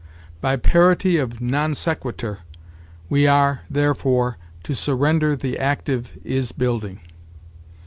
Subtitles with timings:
[0.41, 2.39] By parity of non sequitur,
[3.07, 7.01] we are, therefore, to surrender the active is building.